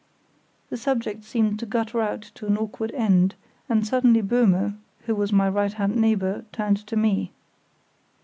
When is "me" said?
6.95-7.31